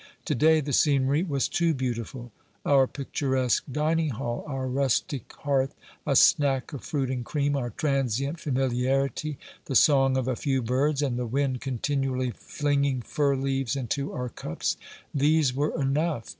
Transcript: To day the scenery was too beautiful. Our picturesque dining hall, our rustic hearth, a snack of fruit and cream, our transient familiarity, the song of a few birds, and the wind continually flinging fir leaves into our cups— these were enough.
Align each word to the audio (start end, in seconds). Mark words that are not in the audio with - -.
To 0.25 0.33
day 0.33 0.61
the 0.61 0.73
scenery 0.73 1.21
was 1.21 1.47
too 1.47 1.75
beautiful. 1.75 2.31
Our 2.65 2.87
picturesque 2.87 3.65
dining 3.71 4.09
hall, 4.09 4.43
our 4.47 4.67
rustic 4.67 5.31
hearth, 5.33 5.75
a 6.07 6.15
snack 6.15 6.73
of 6.73 6.81
fruit 6.83 7.11
and 7.11 7.23
cream, 7.23 7.55
our 7.55 7.69
transient 7.69 8.39
familiarity, 8.39 9.37
the 9.65 9.75
song 9.75 10.17
of 10.17 10.27
a 10.27 10.35
few 10.35 10.63
birds, 10.63 11.03
and 11.03 11.19
the 11.19 11.27
wind 11.27 11.61
continually 11.61 12.31
flinging 12.31 13.03
fir 13.03 13.35
leaves 13.35 13.75
into 13.75 14.11
our 14.11 14.29
cups— 14.29 14.75
these 15.23 15.53
were 15.53 15.79
enough. 15.79 16.29